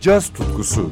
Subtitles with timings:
[0.00, 0.90] caz tutkusu.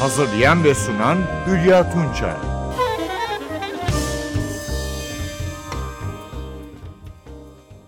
[0.00, 2.34] Hazırlayan ve sunan Hülya Tunçay.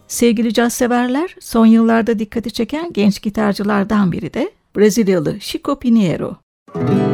[0.08, 6.36] Sevgili caz severler, son yıllarda dikkati çeken genç gitarcılardan biri de Brezilyalı Chico Pinheiro.
[6.74, 7.07] Müzik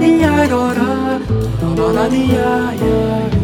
[0.00, 2.08] la di ya do da,
[2.80, 3.39] la.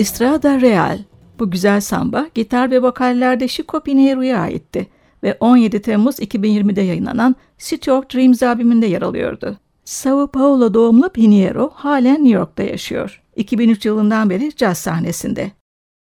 [0.00, 0.98] Estrada Real.
[1.38, 4.86] Bu güzel samba gitar ve vokallerde Chico Pinheiro'ya aitti
[5.22, 9.58] ve 17 Temmuz 2020'de yayınlanan City of Dreams albümünde yer alıyordu.
[9.84, 13.22] Sao Paulo doğumlu Pinheiro halen New York'ta yaşıyor.
[13.36, 15.52] 2003 yılından beri caz sahnesinde.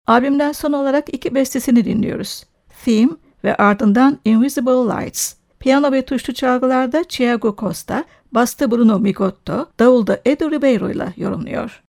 [0.07, 2.43] Albümden son olarak iki bestesini dinliyoruz.
[2.85, 3.11] Theme
[3.43, 5.33] ve ardından Invisible Lights.
[5.59, 11.83] Piyano ve tuşlu çalgılarda Thiago Costa, basta Bruno Migotto, davulda Edu Ribeiro ile yorumluyor.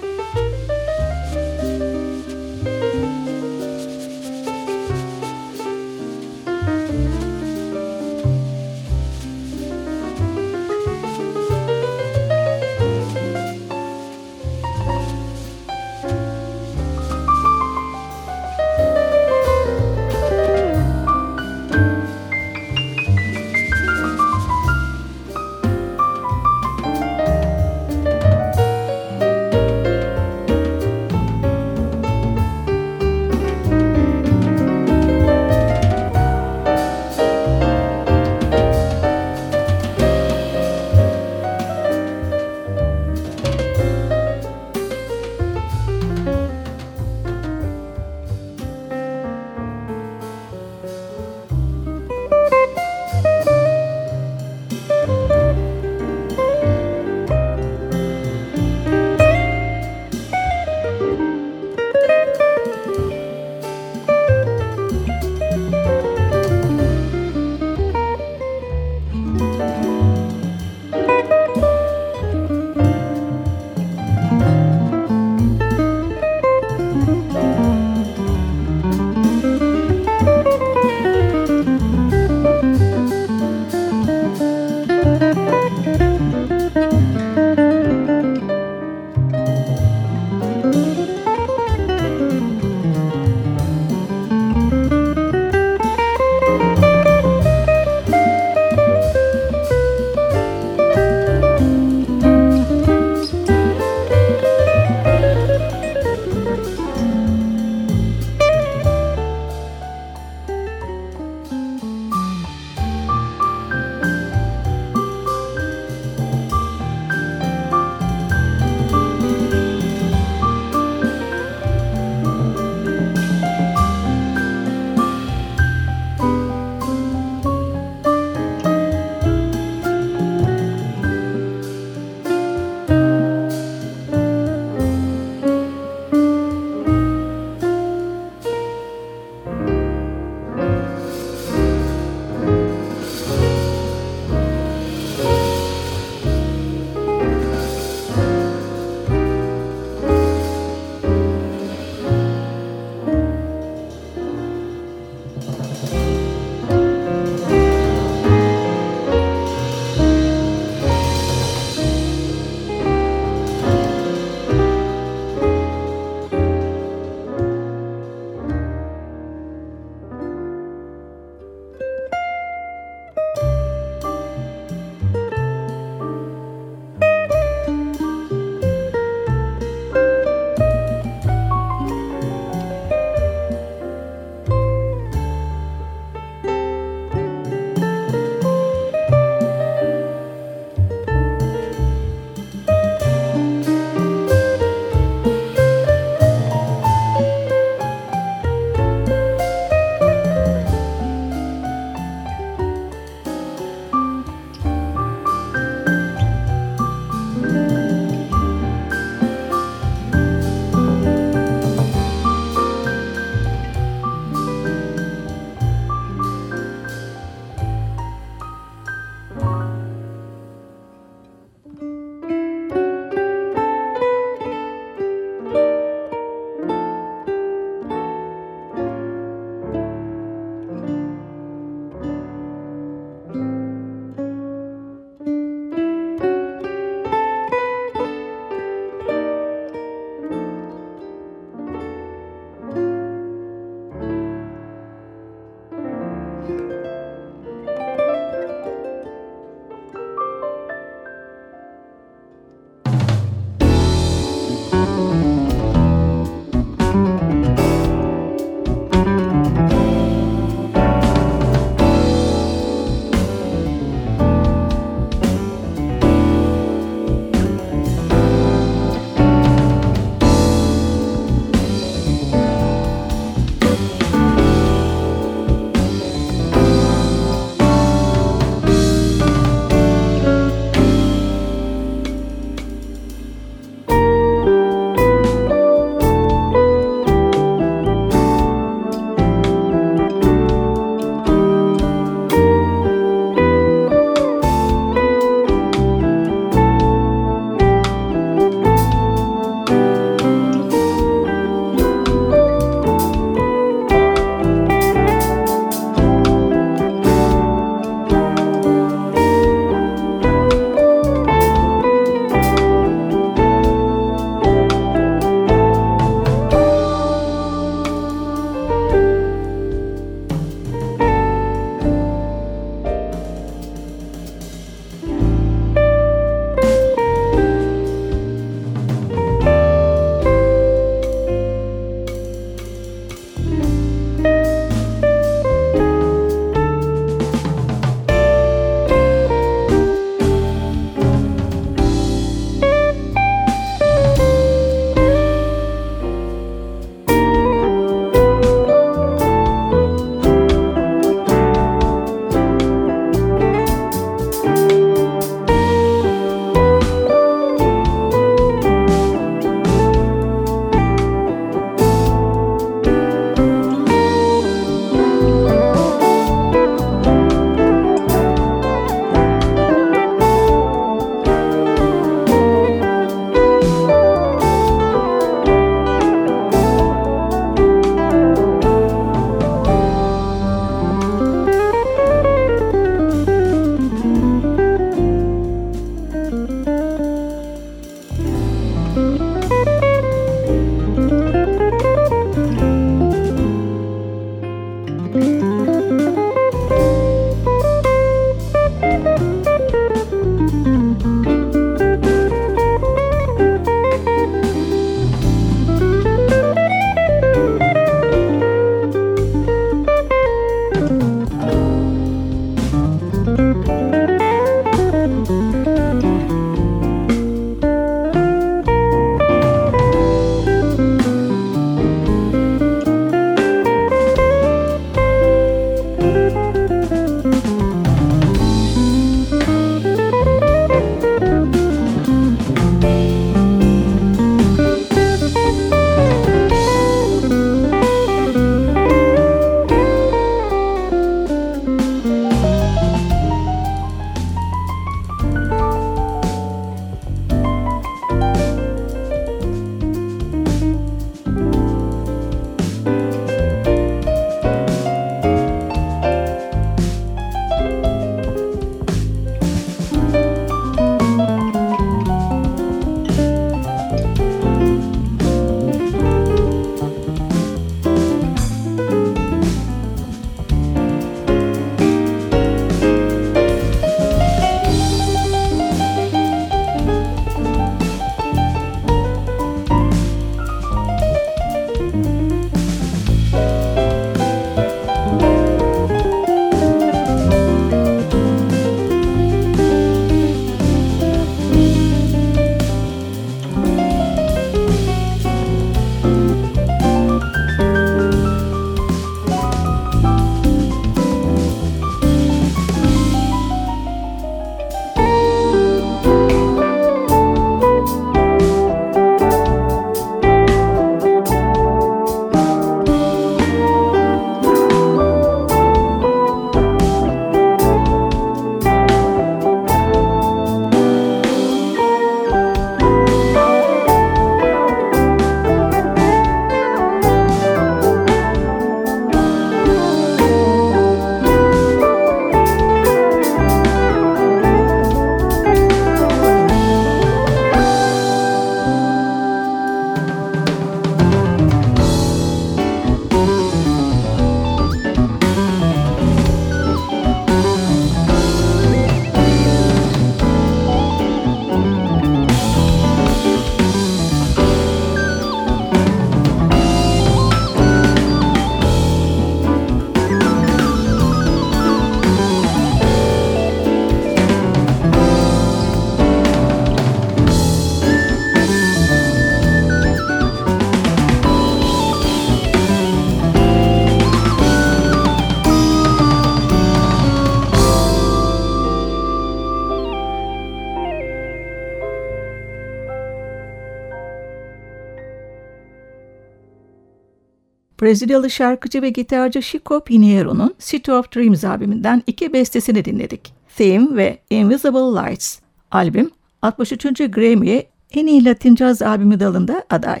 [587.84, 593.34] Brezilyalı şarkıcı ve gitarcı Chico Pinheiro'nun City of Dreams albümünden iki bestesini dinledik.
[593.56, 595.38] Theme ve Invisible Lights.
[595.70, 596.10] Albüm
[596.42, 596.98] 63.
[596.98, 600.00] Grammy'ye en iyi Latin Caz albümü dalında aday.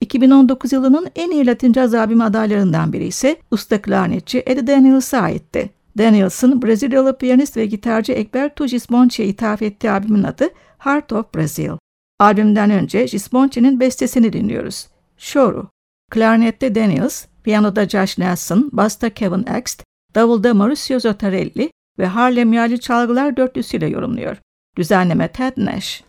[0.00, 5.70] 2019 yılının en iyi Latin Caz albümü adaylarından biri ise usta klarnetçi Eddie Daniels'a aitti.
[5.98, 11.70] Daniels'ın Brezilyalı piyanist ve gitarcı Egberto Gismonti'ye ithaf ettiği albümün adı Heart of Brazil.
[12.18, 14.88] Albümden önce Gismonti'nin bestesini dinliyoruz.
[15.18, 15.70] Choro.
[16.10, 19.82] Klarnette Daniels, piyanoda Josh Nelson, basta Kevin Ext,
[20.14, 24.36] davulda Mauricio Zottarelli ve Harlem Yağlı Çalgılar dörtlüsüyle yorumluyor.
[24.76, 26.04] Düzenleme Ted Nash.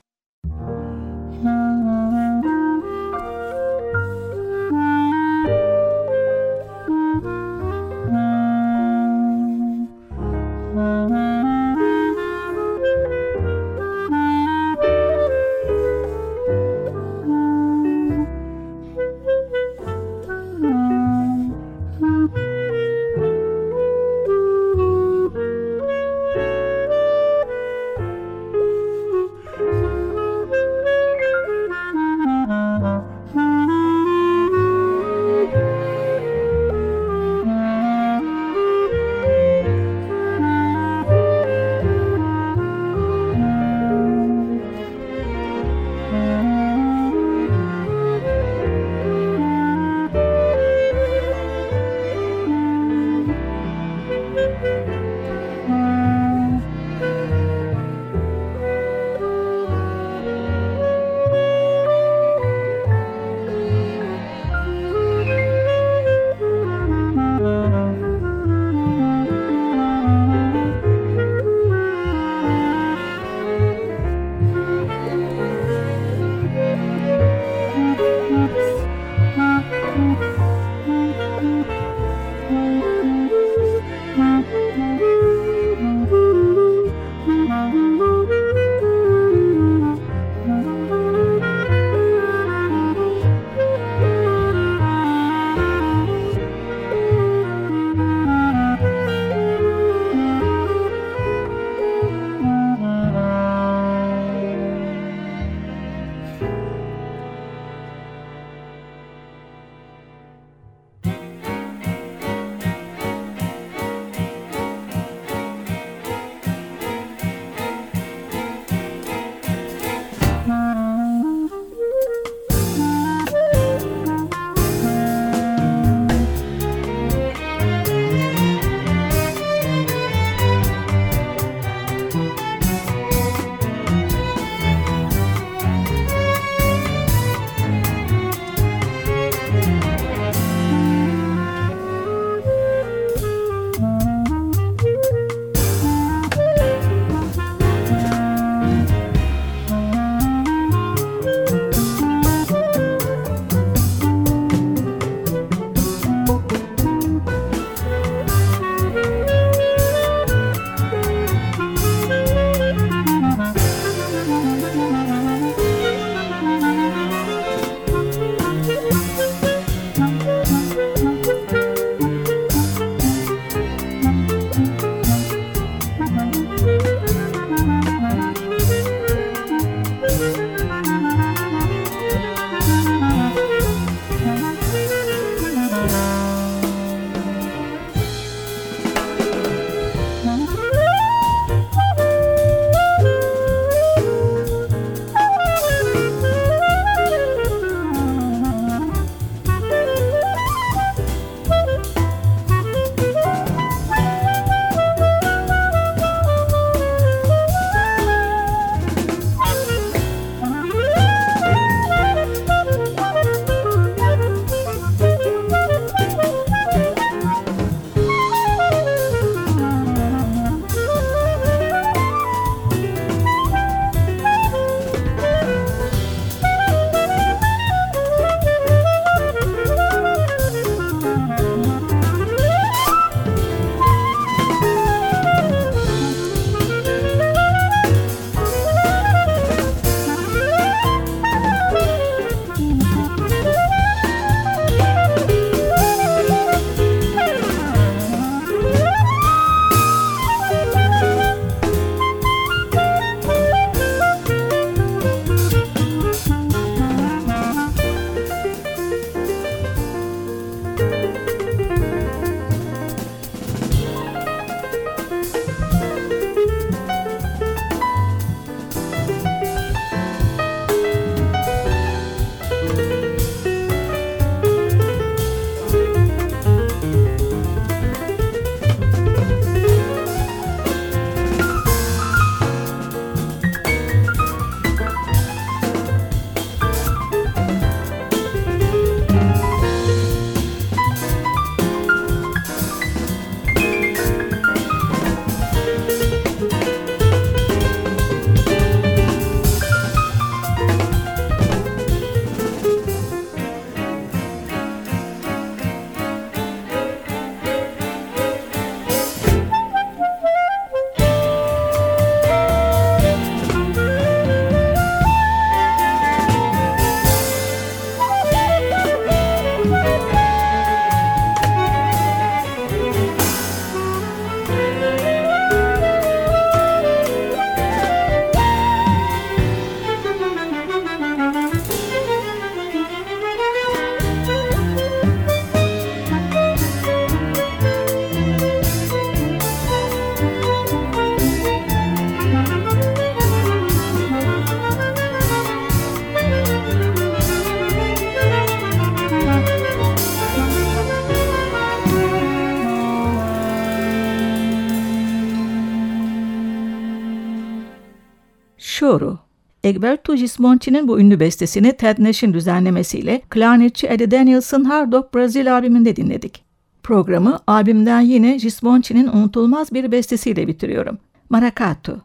[359.72, 365.96] Egberto Gismonti'nin bu ünlü bestesini Ted Nash'in düzenlemesiyle klarnetçi Eddie Daniels'ın Hard Rock Brazil albümünde
[365.96, 366.44] dinledik.
[366.84, 370.98] Programı albümden yine Gismonti'nin unutulmaz bir bestesiyle bitiriyorum.
[371.30, 372.02] Maracatu.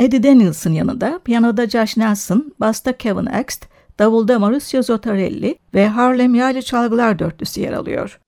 [0.00, 3.66] Eddie Daniels'ın yanında piyanoda Josh Nelson, basta Kevin Axt,
[3.98, 8.20] davulda Mauricio Zottarelli ve Harlem Yaylı Çalgılar Dörtlüsü yer alıyor.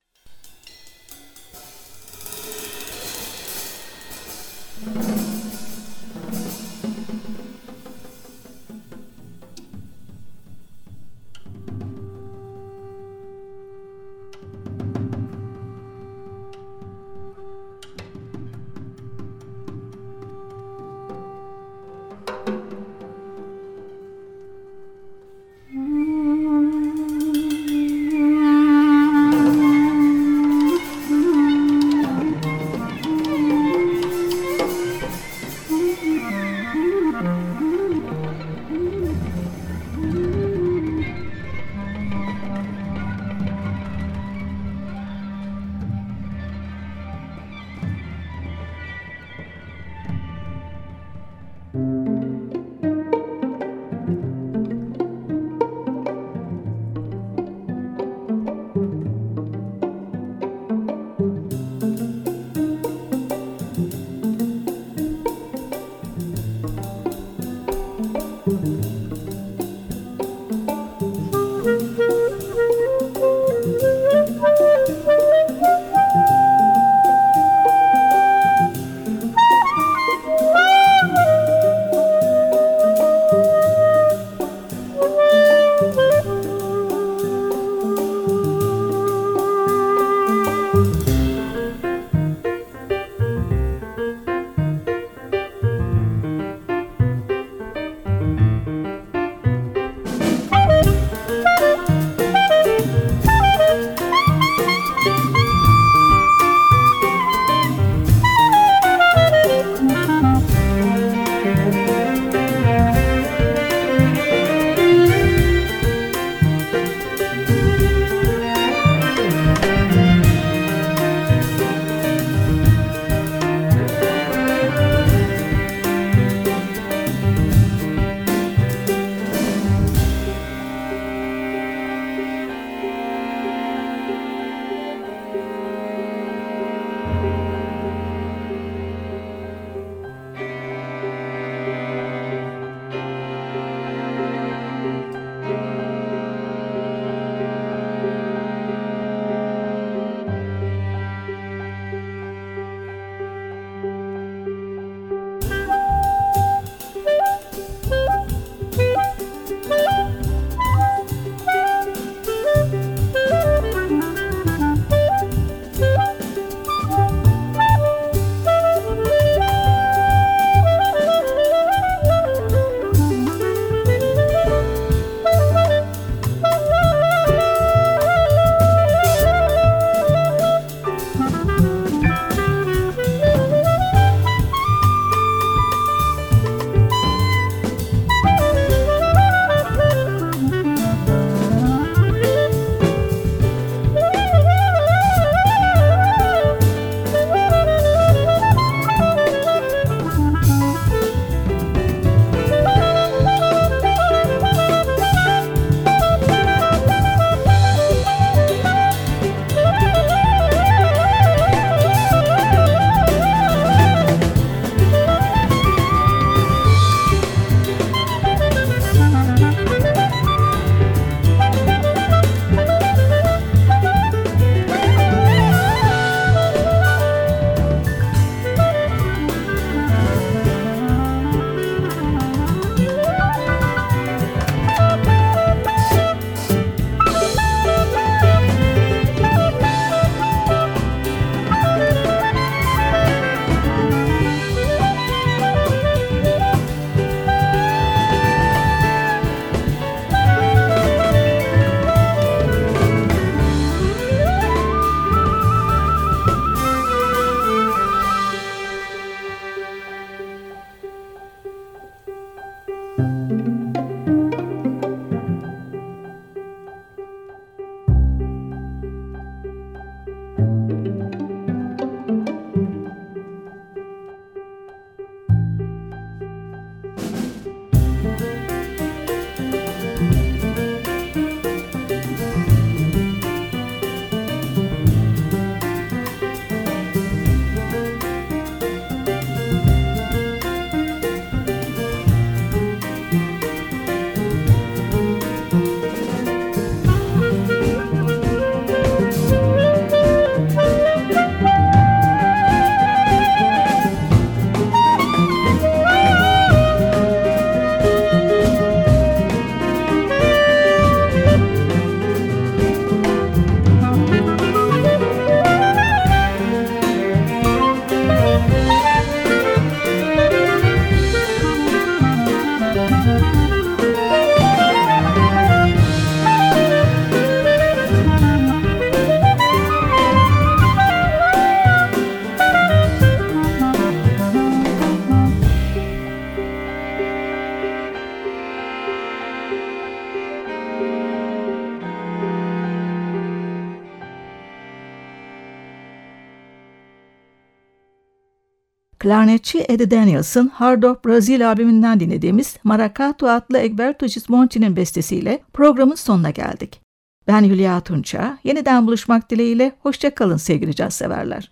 [349.09, 356.29] Klarnetçi Eddie Daniels'ın Hard of Brazil albümünden dinlediğimiz Maracatu adlı Egberto Gismonti'nin bestesiyle programın sonuna
[356.29, 356.81] geldik.
[357.27, 358.37] Ben Hülya Tunça.
[358.43, 361.51] Yeniden buluşmak dileğiyle hoşçakalın sevgili caz severler.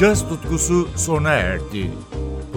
[0.00, 1.90] Caz tutkusu sona erdi.